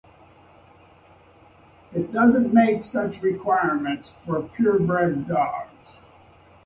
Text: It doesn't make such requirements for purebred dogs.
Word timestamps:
It 1.93 2.11
doesn't 2.11 2.51
make 2.55 2.81
such 2.81 3.21
requirements 3.21 4.11
for 4.25 4.41
purebred 4.41 5.27
dogs. 5.27 5.97